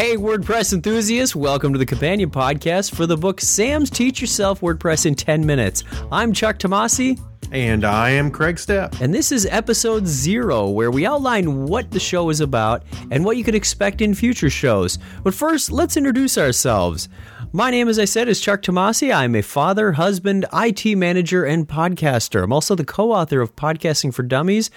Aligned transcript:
Hey, 0.00 0.16
WordPress 0.16 0.72
enthusiasts, 0.72 1.36
welcome 1.36 1.74
to 1.74 1.78
the 1.78 1.84
companion 1.84 2.30
podcast 2.30 2.94
for 2.94 3.06
the 3.06 3.18
book 3.18 3.38
Sams 3.38 3.90
Teach 3.90 4.22
Yourself 4.22 4.62
WordPress 4.62 5.04
in 5.04 5.14
10 5.14 5.44
Minutes. 5.44 5.84
I'm 6.10 6.32
Chuck 6.32 6.58
Tomasi. 6.58 7.20
And 7.52 7.84
I 7.84 8.08
am 8.08 8.32
Kreg 8.32 8.58
Steppe. 8.58 8.98
And 9.02 9.12
this 9.12 9.30
is 9.30 9.44
episode 9.44 10.06
zero, 10.06 10.70
where 10.70 10.90
we 10.90 11.04
outline 11.04 11.66
what 11.66 11.90
the 11.90 12.00
show 12.00 12.30
is 12.30 12.40
about 12.40 12.82
and 13.10 13.26
what 13.26 13.36
you 13.36 13.44
could 13.44 13.54
expect 13.54 14.00
in 14.00 14.14
future 14.14 14.48
shows. 14.48 14.98
But 15.22 15.34
first, 15.34 15.70
let's 15.70 15.98
introduce 15.98 16.38
ourselves. 16.38 17.10
My 17.52 17.70
name, 17.70 17.86
as 17.86 17.98
I 17.98 18.06
said, 18.06 18.26
is 18.26 18.40
Chuck 18.40 18.62
Tomasi. 18.62 19.14
I'm 19.14 19.34
a 19.34 19.42
father, 19.42 19.92
husband, 19.92 20.46
IT 20.50 20.96
manager, 20.96 21.44
and 21.44 21.68
podcaster. 21.68 22.42
I'm 22.42 22.54
also 22.54 22.74
the 22.74 22.86
co 22.86 23.12
author 23.12 23.42
of 23.42 23.54
Podcasting 23.54 24.14
for 24.14 24.22
Dummies. 24.22 24.70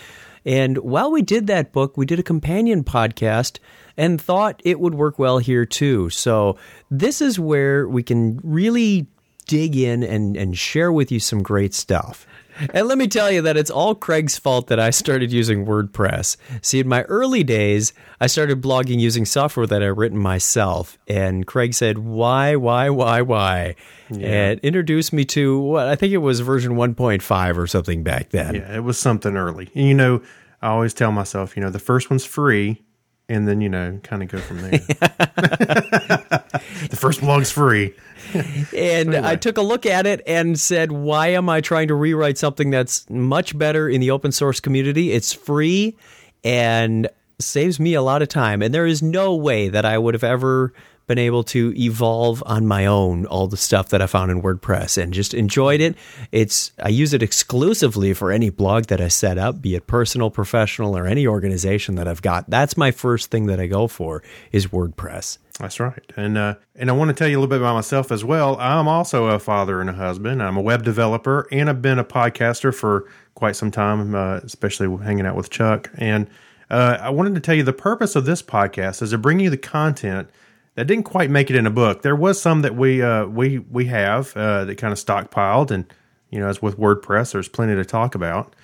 And 0.45 0.77
while 0.79 1.11
we 1.11 1.21
did 1.21 1.47
that 1.47 1.71
book, 1.71 1.97
we 1.97 2.05
did 2.05 2.19
a 2.19 2.23
companion 2.23 2.83
podcast 2.83 3.59
and 3.95 4.19
thought 4.19 4.61
it 4.63 4.79
would 4.79 4.95
work 4.95 5.17
well 5.17 5.37
here 5.37 5.65
too. 5.65 6.09
So 6.09 6.57
this 6.89 7.21
is 7.21 7.39
where 7.39 7.87
we 7.87 8.03
can 8.03 8.39
really 8.43 9.07
dig 9.47 9.75
in 9.75 10.03
and, 10.03 10.35
and 10.35 10.57
share 10.57 10.91
with 10.91 11.11
you 11.11 11.19
some 11.19 11.43
great 11.43 11.73
stuff. 11.73 12.25
And 12.73 12.87
let 12.87 12.97
me 12.97 13.07
tell 13.07 13.31
you 13.31 13.41
that 13.41 13.57
it's 13.57 13.71
all 13.71 13.95
Kreg's 13.95 14.37
fault 14.37 14.67
that 14.67 14.79
I 14.79 14.89
started 14.89 15.31
using 15.31 15.65
WordPress. 15.65 16.37
See, 16.61 16.79
in 16.79 16.87
my 16.87 17.03
early 17.03 17.43
days, 17.43 17.93
I 18.19 18.27
started 18.27 18.61
blogging 18.61 18.99
using 18.99 19.25
software 19.25 19.67
that 19.67 19.81
I'd 19.81 19.87
written 19.87 20.17
myself. 20.17 20.97
And 21.07 21.45
Craig 21.45 21.73
said, 21.73 21.97
Why, 21.99 22.55
why, 22.55 22.89
why, 22.89 23.21
why? 23.21 23.75
Yeah. 24.09 24.27
And 24.27 24.59
introduced 24.61 25.13
me 25.13 25.25
to 25.25 25.59
what 25.59 25.87
I 25.87 25.95
think 25.95 26.13
it 26.13 26.17
was 26.17 26.39
version 26.39 26.73
1.5 26.73 27.57
or 27.57 27.67
something 27.67 28.03
back 28.03 28.29
then. 28.29 28.55
Yeah, 28.55 28.75
it 28.75 28.83
was 28.83 28.99
something 28.99 29.35
early. 29.35 29.69
And 29.75 29.87
you 29.87 29.93
know, 29.93 30.21
I 30.61 30.67
always 30.67 30.93
tell 30.93 31.11
myself, 31.11 31.55
you 31.55 31.63
know, 31.63 31.69
the 31.69 31.79
first 31.79 32.09
one's 32.09 32.25
free 32.25 32.81
and 33.29 33.47
then 33.47 33.61
you 33.61 33.69
know 33.69 33.99
kind 34.03 34.21
of 34.21 34.29
go 34.29 34.37
from 34.37 34.61
there. 34.61 34.79
the 36.89 36.95
first 36.95 37.21
blog's 37.21 37.51
free. 37.51 37.93
and 38.33 39.13
anyway. 39.13 39.21
I 39.23 39.35
took 39.35 39.57
a 39.57 39.61
look 39.61 39.85
at 39.85 40.05
it 40.05 40.21
and 40.25 40.59
said, 40.59 40.91
"Why 40.91 41.27
am 41.27 41.49
I 41.49 41.61
trying 41.61 41.87
to 41.89 41.95
rewrite 41.95 42.37
something 42.37 42.69
that's 42.69 43.09
much 43.09 43.57
better 43.57 43.89
in 43.89 44.01
the 44.01 44.11
open 44.11 44.31
source 44.31 44.59
community? 44.59 45.11
It's 45.11 45.33
free 45.33 45.97
and 46.43 47.07
saves 47.39 47.79
me 47.79 47.93
a 47.93 48.01
lot 48.01 48.21
of 48.21 48.29
time, 48.29 48.61
and 48.61 48.73
there 48.73 48.85
is 48.85 49.01
no 49.01 49.35
way 49.35 49.69
that 49.69 49.85
I 49.85 49.97
would 49.97 50.13
have 50.13 50.23
ever." 50.23 50.73
Been 51.07 51.17
able 51.17 51.43
to 51.43 51.73
evolve 51.77 52.41
on 52.45 52.65
my 52.65 52.85
own 52.85 53.25
all 53.25 53.47
the 53.47 53.57
stuff 53.57 53.89
that 53.89 54.01
I 54.01 54.07
found 54.07 54.31
in 54.31 54.41
WordPress 54.41 55.01
and 55.01 55.13
just 55.13 55.33
enjoyed 55.33 55.81
it. 55.81 55.95
It's 56.31 56.71
I 56.81 56.89
use 56.89 57.13
it 57.13 57.21
exclusively 57.21 58.13
for 58.13 58.31
any 58.31 58.49
blog 58.49 58.85
that 58.85 59.01
I 59.01 59.07
set 59.09 59.37
up, 59.37 59.61
be 59.61 59.75
it 59.75 59.87
personal, 59.87 60.29
professional, 60.29 60.97
or 60.97 61.05
any 61.05 61.27
organization 61.27 61.95
that 61.95 62.07
I've 62.07 62.21
got. 62.21 62.49
That's 62.49 62.77
my 62.77 62.91
first 62.91 63.31
thing 63.31 63.47
that 63.47 63.59
I 63.59 63.67
go 63.67 63.87
for 63.87 64.23
is 64.51 64.67
WordPress. 64.67 65.37
That's 65.59 65.79
right, 65.79 66.11
and 66.17 66.35
uh, 66.35 66.55
and 66.75 66.89
I 66.89 66.93
want 66.93 67.09
to 67.09 67.13
tell 67.13 67.27
you 67.27 67.37
a 67.37 67.39
little 67.39 67.49
bit 67.49 67.59
about 67.59 67.75
myself 67.75 68.11
as 68.11 68.25
well. 68.25 68.57
I'm 68.59 68.87
also 68.87 69.27
a 69.27 69.37
father 69.37 69.81
and 69.81 69.89
a 69.89 69.93
husband. 69.93 70.41
I'm 70.41 70.57
a 70.57 70.61
web 70.61 70.83
developer, 70.83 71.47
and 71.51 71.69
I've 71.69 71.81
been 71.81 71.99
a 71.99 72.03
podcaster 72.03 72.73
for 72.73 73.07
quite 73.35 73.55
some 73.55 73.69
time, 73.69 74.15
uh, 74.15 74.37
especially 74.37 74.87
hanging 75.03 75.27
out 75.27 75.35
with 75.35 75.51
Chuck. 75.51 75.91
And 75.95 76.27
uh, 76.71 76.97
I 76.99 77.11
wanted 77.11 77.35
to 77.35 77.39
tell 77.39 77.53
you 77.53 77.61
the 77.61 77.71
purpose 77.73 78.15
of 78.15 78.25
this 78.25 78.41
podcast 78.41 79.03
is 79.03 79.11
to 79.11 79.17
bring 79.19 79.39
you 79.39 79.51
the 79.51 79.57
content 79.57 80.29
that 80.75 80.87
didn't 80.87 81.03
quite 81.03 81.29
make 81.29 81.49
it 81.49 81.55
in 81.55 81.65
a 81.65 81.71
book. 81.71 82.01
There 82.01 82.15
was 82.15 82.41
some 82.41 82.61
that 82.61 82.75
we 82.75 83.01
uh, 83.01 83.25
we 83.25 83.59
we 83.59 83.85
have 83.85 84.35
uh, 84.35 84.65
that 84.65 84.77
kind 84.77 84.91
of 84.91 84.99
stockpiled, 84.99 85.71
and 85.71 85.85
you 86.29 86.39
know, 86.39 86.47
as 86.47 86.61
with 86.61 86.77
WordPress, 86.77 87.33
there's 87.33 87.47
plenty 87.47 87.75
to 87.75 87.85
talk 87.85 88.15
about. 88.15 88.55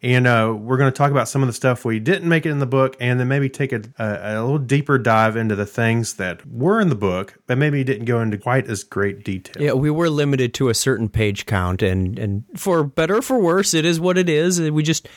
And 0.00 0.28
uh, 0.28 0.54
we're 0.56 0.76
going 0.76 0.92
to 0.92 0.96
talk 0.96 1.10
about 1.10 1.28
some 1.28 1.42
of 1.42 1.48
the 1.48 1.52
stuff 1.52 1.84
we 1.84 1.98
didn't 1.98 2.28
make 2.28 2.46
it 2.46 2.50
in 2.50 2.60
the 2.60 2.66
book, 2.66 2.96
and 3.00 3.18
then 3.18 3.26
maybe 3.26 3.48
take 3.48 3.72
a, 3.72 3.82
a, 3.98 4.38
a, 4.38 4.40
little 4.40 4.58
deeper 4.58 4.96
dive 4.96 5.36
into 5.36 5.56
the 5.56 5.66
things 5.66 6.14
that 6.14 6.46
were 6.46 6.80
in 6.80 6.88
the 6.88 6.94
book, 6.94 7.34
but 7.48 7.58
maybe 7.58 7.82
didn't 7.82 8.04
go 8.04 8.20
into 8.20 8.38
quite 8.38 8.68
as 8.68 8.84
great 8.84 9.24
detail. 9.24 9.60
Yeah, 9.60 9.72
we 9.72 9.90
were 9.90 10.08
limited 10.08 10.54
to 10.54 10.68
a 10.68 10.74
certain 10.74 11.08
page 11.08 11.46
count, 11.46 11.82
and 11.82 12.16
and 12.16 12.44
for 12.56 12.84
better 12.84 13.16
or 13.16 13.22
for 13.22 13.40
worse, 13.40 13.74
it 13.74 13.84
is 13.84 13.98
what 13.98 14.16
it 14.16 14.28
is. 14.28 14.60
We 14.60 14.84
just 14.84 15.08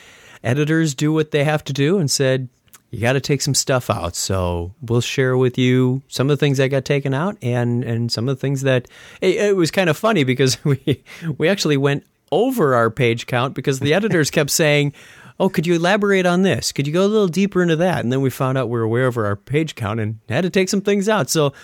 editors 0.42 0.96
do 0.96 1.12
what 1.12 1.30
they 1.30 1.44
have 1.44 1.62
to 1.64 1.72
do, 1.72 1.98
and 1.98 2.10
said 2.10 2.48
you 2.92 3.00
got 3.00 3.14
to 3.14 3.20
take 3.20 3.40
some 3.40 3.54
stuff 3.54 3.88
out. 3.88 4.14
So 4.14 4.74
we'll 4.82 5.00
share 5.00 5.36
with 5.36 5.56
you 5.56 6.02
some 6.08 6.28
of 6.28 6.38
the 6.38 6.40
things 6.40 6.58
that 6.58 6.68
got 6.68 6.84
taken 6.84 7.14
out 7.14 7.36
and 7.42 7.82
and 7.82 8.12
some 8.12 8.28
of 8.28 8.36
the 8.36 8.40
things 8.40 8.60
that 8.62 8.86
it, 9.20 9.36
it, 9.36 9.56
was 9.56 9.70
kind 9.70 9.88
of 9.90 9.96
funny 9.96 10.24
because 10.24 10.62
we 10.64 11.02
we 11.38 11.48
actually 11.48 11.78
went 11.78 12.04
over 12.30 12.74
our 12.74 12.90
page 12.90 13.26
count 13.26 13.54
because 13.54 13.80
the 13.80 13.94
editors 13.94 14.30
kept 14.30 14.50
saying, 14.50 14.92
"Oh, 15.40 15.48
could 15.48 15.66
you 15.66 15.74
elaborate 15.74 16.26
on 16.26 16.42
this? 16.42 16.70
Could 16.70 16.86
you 16.86 16.92
go 16.92 17.04
a 17.04 17.08
little 17.08 17.28
deeper 17.28 17.62
into 17.62 17.76
that?" 17.76 18.04
And 18.04 18.12
then 18.12 18.20
we 18.20 18.28
found 18.28 18.58
out 18.58 18.68
we 18.68 18.78
were 18.78 18.86
way 18.86 19.04
over 19.04 19.24
our 19.24 19.36
page 19.36 19.74
count 19.74 19.98
and 19.98 20.18
had 20.28 20.42
to 20.42 20.50
take 20.50 20.68
some 20.68 20.82
things 20.82 21.08
out. 21.08 21.30
So, 21.30 21.54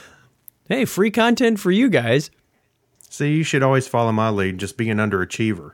hey, 0.68 0.86
free 0.86 1.10
content 1.10 1.60
for 1.60 1.70
you 1.70 1.90
guys. 1.90 2.30
See, 3.10 3.34
you 3.34 3.42
should 3.42 3.62
always 3.62 3.86
follow 3.86 4.12
my 4.12 4.30
lead. 4.30 4.58
Just 4.58 4.78
be 4.78 4.88
an 4.88 4.96
underachiever. 4.98 5.72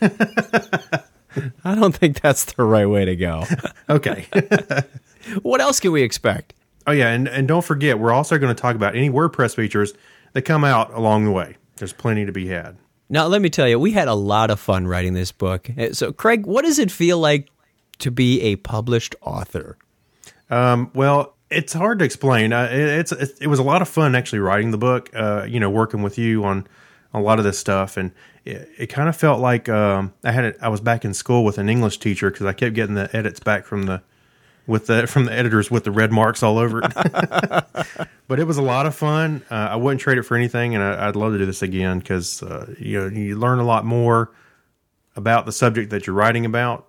I 1.64 1.74
don't 1.74 1.94
think 1.94 2.20
that's 2.20 2.44
the 2.44 2.64
right 2.64 2.86
way 2.86 3.04
to 3.04 3.16
go. 3.16 3.44
okay. 3.88 4.26
what 5.42 5.60
else 5.60 5.80
can 5.80 5.92
we 5.92 6.02
expect? 6.02 6.54
Oh 6.86 6.92
yeah, 6.92 7.10
and 7.10 7.28
and 7.28 7.48
don't 7.48 7.64
forget, 7.64 7.98
we're 7.98 8.12
also 8.12 8.38
going 8.38 8.54
to 8.54 8.60
talk 8.60 8.76
about 8.76 8.94
any 8.94 9.08
WordPress 9.08 9.54
features 9.54 9.94
that 10.34 10.42
come 10.42 10.64
out 10.64 10.92
along 10.92 11.24
the 11.24 11.30
way. 11.30 11.56
There's 11.76 11.92
plenty 11.92 12.26
to 12.26 12.32
be 12.32 12.48
had. 12.48 12.76
Now, 13.08 13.26
let 13.26 13.42
me 13.42 13.50
tell 13.50 13.68
you, 13.68 13.78
we 13.78 13.92
had 13.92 14.08
a 14.08 14.14
lot 14.14 14.50
of 14.50 14.58
fun 14.58 14.86
writing 14.86 15.14
this 15.14 15.32
book. 15.32 15.68
Uh, 15.78 15.92
so, 15.92 16.12
Kreg, 16.12 16.46
what 16.46 16.64
does 16.64 16.78
it 16.78 16.90
feel 16.90 17.18
like 17.18 17.48
to 17.98 18.10
be 18.10 18.40
a 18.42 18.56
published 18.56 19.14
author? 19.20 19.76
Um, 20.50 20.90
well, 20.94 21.34
it's 21.50 21.72
hard 21.72 21.98
to 22.00 22.04
explain. 22.04 22.52
Uh, 22.52 22.68
it, 22.70 23.12
it's 23.12 23.12
it, 23.12 23.46
was 23.46 23.58
a 23.58 23.62
lot 23.62 23.82
of 23.82 23.88
fun 23.88 24.14
actually 24.14 24.40
writing 24.40 24.70
the 24.70 24.78
book. 24.78 25.10
Uh, 25.14 25.46
you 25.48 25.60
know, 25.60 25.70
working 25.70 26.02
with 26.02 26.18
you 26.18 26.44
on 26.44 26.66
a 27.14 27.20
lot 27.20 27.38
of 27.38 27.44
this 27.44 27.58
stuff, 27.58 27.96
and 27.96 28.10
it, 28.44 28.68
it 28.76 28.86
kind 28.88 29.08
of 29.08 29.16
felt 29.16 29.40
like 29.40 29.68
um, 29.68 30.12
I 30.24 30.32
had 30.32 30.44
it, 30.44 30.58
I 30.60 30.68
was 30.68 30.80
back 30.80 31.04
in 31.04 31.14
school 31.14 31.44
with 31.44 31.58
an 31.58 31.68
English 31.68 31.98
teacher 31.98 32.30
because 32.30 32.44
I 32.44 32.52
kept 32.52 32.74
getting 32.74 32.96
the 32.96 33.08
edits 33.16 33.40
back 33.40 33.64
from 33.64 33.84
the 33.84 34.02
with 34.66 34.86
the 34.86 35.06
from 35.06 35.26
the 35.26 35.32
editors 35.32 35.70
with 35.70 35.84
the 35.84 35.92
red 35.92 36.12
marks 36.12 36.42
all 36.42 36.58
over 36.58 36.80
it. 36.82 36.92
but 38.28 38.40
it 38.40 38.46
was 38.46 38.58
a 38.58 38.62
lot 38.62 38.86
of 38.86 38.94
fun. 38.94 39.42
Uh, 39.50 39.54
I 39.54 39.76
wouldn't 39.76 40.00
trade 40.00 40.18
it 40.18 40.24
for 40.24 40.36
anything, 40.36 40.74
and 40.74 40.82
I, 40.82 41.06
would 41.06 41.16
love 41.16 41.32
to 41.32 41.38
do 41.38 41.46
this 41.46 41.62
again 41.62 42.00
because 42.00 42.42
uh, 42.42 42.74
you 42.78 43.00
know 43.00 43.06
you 43.06 43.36
learn 43.36 43.60
a 43.60 43.64
lot 43.64 43.84
more 43.84 44.32
about 45.16 45.46
the 45.46 45.52
subject 45.52 45.90
that 45.90 46.06
you're 46.06 46.16
writing 46.16 46.44
about. 46.44 46.88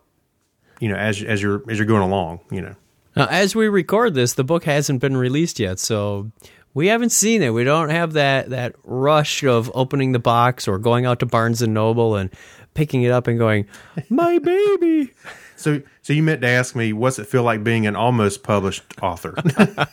You 0.80 0.90
know, 0.90 0.96
as 0.96 1.22
as 1.22 1.42
you're 1.42 1.64
as 1.70 1.78
you're 1.78 1.88
going 1.88 2.02
along. 2.02 2.42
You 2.52 2.62
know. 2.62 2.76
Now, 3.16 3.28
as 3.28 3.56
we 3.56 3.70
record 3.70 4.14
this, 4.14 4.34
the 4.34 4.44
book 4.44 4.66
hasn't 4.66 5.00
been 5.00 5.16
released 5.16 5.58
yet, 5.58 5.80
so 5.80 6.32
we 6.76 6.88
haven't 6.88 7.10
seen 7.12 7.42
it. 7.42 7.52
We 7.52 7.64
don't 7.64 7.90
have 7.90 8.14
that 8.14 8.52
that 8.52 8.76
rush 8.84 9.44
of 9.44 9.72
opening 9.74 10.12
the 10.12 10.20
box 10.20 10.68
or 10.68 10.78
going 10.78 11.08
out 11.08 11.20
to 11.22 11.26
Barnes 11.26 11.64
and 11.64 11.74
Noble 11.74 12.16
and 12.16 12.30
picking 12.76 13.02
it 13.02 13.10
up 13.10 13.26
and 13.26 13.40
going, 13.40 13.66
"My 14.10 14.38
baby." 14.44 15.12
So, 15.56 15.82
so 16.04 16.14
you 16.14 16.22
meant 16.22 16.42
to 16.42 16.48
ask 16.50 16.76
me, 16.76 16.92
what's 16.92 17.18
it 17.18 17.28
feel 17.28 17.44
like 17.44 17.64
being 17.64 17.88
an 17.88 17.96
almost 17.96 18.44
published 18.44 18.84
author? 19.02 19.34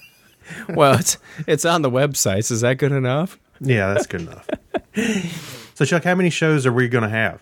well, 0.69 0.99
it's 0.99 1.17
it's 1.47 1.65
on 1.65 1.83
the 1.83 1.91
websites. 1.91 2.51
Is 2.51 2.61
that 2.61 2.79
good 2.79 2.93
enough? 2.93 3.39
Yeah, 3.61 3.95
that's 3.95 4.09
good 4.09 4.23
enough. 4.23 4.49
so, 5.75 5.85
Chuck, 5.85 6.03
how 6.03 6.17
many 6.17 6.31
shows 6.31 6.67
are 6.67 6.73
we 6.73 6.89
going 6.89 7.05
to 7.05 7.09
have? 7.09 7.41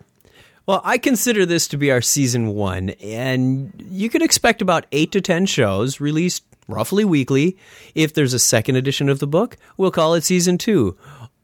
Well, 0.66 0.82
I 0.84 0.98
consider 0.98 1.46
this 1.46 1.66
to 1.68 1.78
be 1.78 1.90
our 1.90 2.02
season 2.02 2.48
one, 2.48 2.90
and 2.90 3.72
you 3.90 4.10
can 4.10 4.20
expect 4.20 4.60
about 4.60 4.84
eight 4.92 5.12
to 5.12 5.22
ten 5.22 5.46
shows 5.46 5.98
released 5.98 6.44
roughly 6.72 7.04
weekly. 7.04 7.56
If 7.94 8.14
there's 8.14 8.34
a 8.34 8.38
second 8.38 8.76
edition 8.76 9.08
of 9.08 9.18
the 9.18 9.26
book, 9.26 9.56
we'll 9.76 9.90
call 9.90 10.14
it 10.14 10.24
season 10.24 10.58
two. 10.58 10.96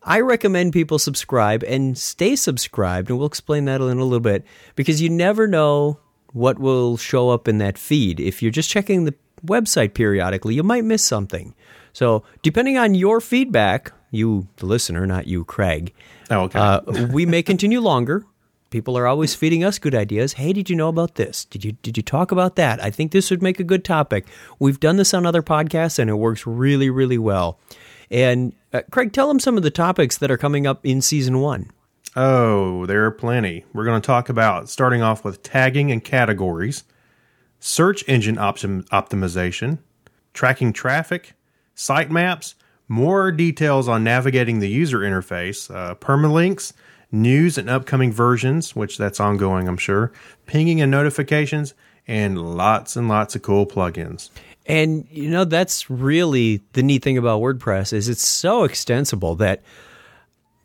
I 0.02 0.20
recommend 0.20 0.72
people 0.72 1.00
subscribe 1.00 1.64
and 1.64 1.98
stay 1.98 2.36
subscribed, 2.36 3.10
and 3.10 3.18
we'll 3.18 3.26
explain 3.26 3.64
that 3.64 3.80
in 3.80 3.98
a 3.98 4.04
little 4.04 4.20
bit 4.20 4.44
because 4.76 5.02
you 5.02 5.10
never 5.10 5.48
know 5.48 5.98
what 6.32 6.58
will 6.58 6.96
show 6.96 7.30
up 7.30 7.48
in 7.48 7.58
that 7.58 7.76
feed. 7.76 8.20
If 8.20 8.40
you're 8.40 8.52
just 8.52 8.70
checking 8.70 9.04
the 9.04 9.14
website 9.44 9.94
periodically, 9.94 10.54
you 10.54 10.62
might 10.62 10.84
miss 10.84 11.02
something. 11.02 11.54
So, 11.92 12.22
depending 12.42 12.78
on 12.78 12.94
your 12.94 13.20
feedback, 13.20 13.90
you, 14.10 14.46
the 14.56 14.66
listener, 14.66 15.06
not 15.06 15.26
you, 15.26 15.44
Kreg, 15.44 15.92
oh, 16.30 16.42
okay. 16.42 16.58
uh, 16.58 16.80
we 17.10 17.26
may 17.26 17.42
continue 17.42 17.80
longer 17.80 18.24
People 18.70 18.98
are 18.98 19.06
always 19.06 19.34
feeding 19.34 19.62
us 19.62 19.78
good 19.78 19.94
ideas. 19.94 20.34
Hey, 20.34 20.52
did 20.52 20.68
you 20.68 20.76
know 20.76 20.88
about 20.88 21.14
this? 21.14 21.44
Did 21.44 21.64
you 21.64 21.72
did 21.72 21.96
you 21.96 22.02
talk 22.02 22.32
about 22.32 22.56
that? 22.56 22.82
I 22.82 22.90
think 22.90 23.12
this 23.12 23.30
would 23.30 23.42
make 23.42 23.60
a 23.60 23.64
good 23.64 23.84
topic. 23.84 24.26
We've 24.58 24.80
done 24.80 24.96
this 24.96 25.14
on 25.14 25.24
other 25.24 25.42
podcasts 25.42 25.98
and 25.98 26.10
it 26.10 26.14
works 26.14 26.46
really 26.46 26.90
really 26.90 27.18
well. 27.18 27.60
And 28.10 28.54
uh, 28.72 28.82
Kreg, 28.90 29.12
tell 29.12 29.28
them 29.28 29.40
some 29.40 29.56
of 29.56 29.62
the 29.62 29.70
topics 29.70 30.18
that 30.18 30.30
are 30.30 30.36
coming 30.36 30.66
up 30.66 30.84
in 30.84 31.00
season 31.00 31.40
1. 31.40 31.70
Oh, 32.14 32.86
there 32.86 33.04
are 33.04 33.10
plenty. 33.10 33.64
We're 33.72 33.84
going 33.84 34.00
to 34.00 34.06
talk 34.06 34.28
about 34.28 34.68
starting 34.68 35.02
off 35.02 35.24
with 35.24 35.42
tagging 35.42 35.90
and 35.90 36.02
categories, 36.02 36.84
search 37.58 38.04
engine 38.08 38.36
optim- 38.36 38.88
optimization, 38.88 39.78
tracking 40.32 40.72
traffic, 40.72 41.34
sitemaps, 41.74 42.54
more 42.88 43.32
details 43.32 43.88
on 43.88 44.04
navigating 44.04 44.60
the 44.60 44.68
user 44.68 45.00
interface, 45.00 45.74
uh, 45.74 45.94
permalinks, 45.96 46.72
news 47.12 47.56
and 47.58 47.70
upcoming 47.70 48.12
versions, 48.12 48.74
which 48.74 48.98
that's 48.98 49.20
ongoing, 49.20 49.68
I'm 49.68 49.76
sure, 49.76 50.12
pinging 50.46 50.80
and 50.80 50.90
notifications, 50.90 51.74
and 52.06 52.56
lots 52.56 52.96
and 52.96 53.08
lots 53.08 53.34
of 53.34 53.42
cool 53.42 53.66
plugins. 53.66 54.30
And 54.66 55.06
you 55.10 55.30
know 55.30 55.44
that's 55.44 55.88
really 55.88 56.62
the 56.72 56.82
neat 56.82 57.02
thing 57.02 57.18
about 57.18 57.40
WordPress 57.40 57.92
is 57.92 58.08
it's 58.08 58.26
so 58.26 58.64
extensible 58.64 59.36
that 59.36 59.62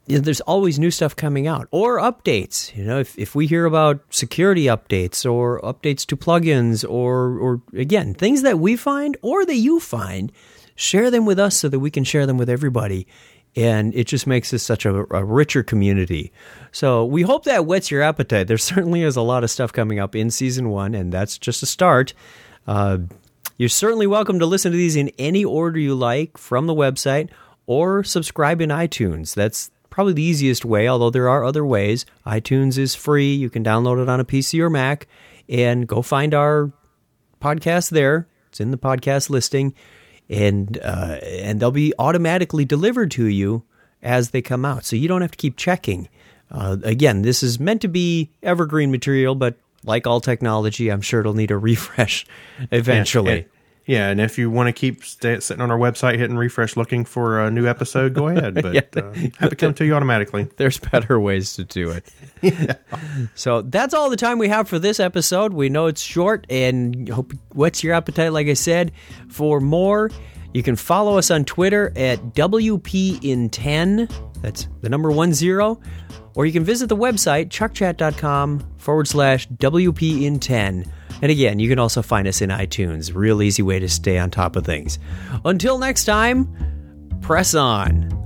you 0.07 0.17
know, 0.17 0.23
there's 0.23 0.41
always 0.41 0.79
new 0.79 0.91
stuff 0.91 1.15
coming 1.15 1.47
out 1.47 1.67
or 1.71 1.99
updates. 1.99 2.75
You 2.75 2.83
know, 2.83 2.99
if, 2.99 3.17
if 3.17 3.35
we 3.35 3.45
hear 3.47 3.65
about 3.65 4.01
security 4.09 4.65
updates 4.65 5.31
or 5.31 5.61
updates 5.61 6.05
to 6.07 6.17
plugins 6.17 6.83
or 6.83 7.37
or 7.37 7.61
again 7.73 8.13
things 8.13 8.41
that 8.41 8.59
we 8.59 8.75
find 8.75 9.15
or 9.21 9.45
that 9.45 9.55
you 9.55 9.79
find, 9.79 10.31
share 10.75 11.11
them 11.11 11.25
with 11.25 11.39
us 11.39 11.55
so 11.57 11.69
that 11.69 11.79
we 11.79 11.91
can 11.91 12.03
share 12.03 12.25
them 12.25 12.37
with 12.37 12.49
everybody. 12.49 13.07
And 13.55 13.93
it 13.93 14.07
just 14.07 14.27
makes 14.27 14.53
us 14.53 14.63
such 14.63 14.85
a, 14.85 15.05
a 15.13 15.25
richer 15.25 15.61
community. 15.61 16.31
So 16.71 17.03
we 17.03 17.23
hope 17.23 17.43
that 17.43 17.65
whets 17.65 17.91
your 17.91 18.01
appetite. 18.01 18.47
There 18.47 18.57
certainly 18.57 19.03
is 19.03 19.15
a 19.15 19.21
lot 19.21 19.43
of 19.43 19.51
stuff 19.51 19.73
coming 19.73 19.99
up 19.99 20.15
in 20.15 20.31
season 20.31 20.69
one, 20.69 20.95
and 20.95 21.11
that's 21.11 21.37
just 21.37 21.61
a 21.63 21.65
start. 21.65 22.13
Uh, 22.65 22.99
you're 23.57 23.69
certainly 23.69 24.07
welcome 24.07 24.39
to 24.39 24.45
listen 24.45 24.71
to 24.71 24.77
these 24.77 24.95
in 24.95 25.09
any 25.19 25.43
order 25.45 25.79
you 25.79 25.93
like 25.93 26.37
from 26.37 26.65
the 26.67 26.73
website 26.73 27.29
or 27.65 28.03
subscribe 28.03 28.61
in 28.61 28.69
iTunes. 28.69 29.35
That's 29.35 29.69
probably 29.89 30.13
the 30.13 30.23
easiest 30.23 30.65
way, 30.65 30.87
although 30.87 31.09
there 31.11 31.29
are 31.29 31.43
other 31.43 31.65
ways. 31.65 32.05
iTunes 32.25 32.77
is 32.77 32.95
free. 32.95 33.35
You 33.35 33.49
can 33.49 33.63
download 33.63 34.01
it 34.01 34.09
on 34.09 34.19
a 34.19 34.25
PC 34.25 34.59
or 34.59 34.69
Mac 34.69 35.07
and 35.47 35.87
go 35.87 36.01
find 36.01 36.33
our 36.33 36.71
podcast 37.39 37.91
there. 37.91 38.27
It's 38.49 38.59
in 38.59 38.71
the 38.71 38.77
podcast 38.77 39.29
listing 39.29 39.75
and 40.31 40.79
uh, 40.81 41.19
and 41.23 41.59
they'll 41.59 41.71
be 41.71 41.93
automatically 41.99 42.65
delivered 42.65 43.11
to 43.11 43.25
you 43.25 43.63
as 44.01 44.31
they 44.31 44.41
come 44.41 44.65
out. 44.65 44.85
So 44.85 44.95
you 44.95 45.07
don't 45.07 45.21
have 45.21 45.31
to 45.31 45.37
keep 45.37 45.57
checking. 45.57 46.09
Uh, 46.49 46.77
again, 46.83 47.21
this 47.21 47.43
is 47.43 47.59
meant 47.59 47.81
to 47.81 47.87
be 47.87 48.31
evergreen 48.41 48.91
material, 48.91 49.35
but 49.35 49.55
like 49.83 50.07
all 50.07 50.21
technology, 50.21 50.89
I'm 50.89 51.01
sure 51.01 51.19
it'll 51.19 51.33
need 51.33 51.51
a 51.51 51.57
refresh 51.71 52.25
eventually. 52.71 53.39
And, 53.41 53.45
yeah, 53.85 54.09
and 54.09 54.21
if 54.21 54.37
you 54.37 54.49
want 54.49 54.67
to 54.67 54.73
keep 54.73 55.03
stay, 55.03 55.39
sitting 55.39 55.61
on 55.61 55.71
our 55.71 55.77
website 55.77 56.17
hitting 56.17 56.37
refresh 56.37 56.77
looking 56.77 57.03
for 57.03 57.41
a 57.41 57.49
new 57.49 57.67
episode, 57.67 58.13
go 58.13 58.27
ahead. 58.27 58.55
But 58.61 58.73
yeah. 58.75 58.81
uh, 58.95 59.13
have 59.39 59.53
it 59.53 59.57
come 59.57 59.73
to 59.75 59.85
you 59.85 59.95
automatically. 59.95 60.47
There's 60.57 60.77
better 60.77 61.19
ways 61.19 61.53
to 61.55 61.63
do 61.63 61.89
it. 61.91 62.13
yeah. 62.41 62.75
So 63.33 63.61
that's 63.63 63.93
all 63.93 64.09
the 64.09 64.17
time 64.17 64.37
we 64.37 64.49
have 64.49 64.67
for 64.67 64.77
this 64.77 64.99
episode. 64.99 65.53
We 65.53 65.69
know 65.69 65.87
it's 65.87 66.01
short 66.01 66.45
and 66.49 67.09
hope 67.09 67.33
whets 67.53 67.83
your 67.83 67.93
appetite, 67.93 68.33
like 68.33 68.47
I 68.47 68.53
said. 68.53 68.91
For 69.29 69.59
more, 69.59 70.11
you 70.53 70.61
can 70.63 70.75
follow 70.75 71.17
us 71.17 71.31
on 71.31 71.45
Twitter 71.45 71.91
at 71.95 72.19
WP 72.33 73.23
in 73.23 73.49
10. 73.49 74.07
That's 74.41 74.67
the 74.81 74.89
number 74.89 75.11
one 75.11 75.33
zero. 75.33 75.79
Or 76.35 76.45
you 76.45 76.53
can 76.53 76.63
visit 76.63 76.87
the 76.87 76.97
website, 76.97 77.49
chuckchat.com 77.49 78.75
forward 78.77 79.07
slash 79.07 79.47
WP 79.49 80.23
in 80.23 80.39
10. 80.39 80.85
And 81.21 81.31
again, 81.31 81.59
you 81.59 81.69
can 81.69 81.79
also 81.79 82.01
find 82.01 82.27
us 82.27 82.41
in 82.41 82.49
iTunes. 82.49 83.13
Real 83.13 83.41
easy 83.41 83.61
way 83.61 83.79
to 83.79 83.89
stay 83.89 84.17
on 84.17 84.31
top 84.31 84.55
of 84.55 84.65
things. 84.65 84.97
Until 85.45 85.77
next 85.77 86.05
time, 86.05 86.47
press 87.21 87.53
on. 87.53 88.20